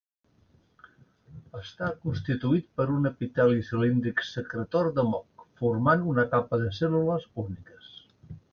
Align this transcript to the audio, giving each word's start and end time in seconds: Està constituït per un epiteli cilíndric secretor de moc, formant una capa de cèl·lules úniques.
Està 1.59 1.89
constituït 2.05 2.65
per 2.79 2.87
un 2.93 3.09
epiteli 3.09 3.65
cilíndric 3.69 4.25
secretor 4.31 4.91
de 4.97 5.05
moc, 5.13 5.47
formant 5.63 6.09
una 6.15 6.25
capa 6.35 6.63
de 6.65 6.73
cèl·lules 6.81 7.29
úniques. 7.47 7.93